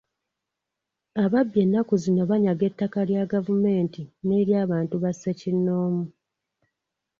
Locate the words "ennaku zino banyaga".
1.65-2.63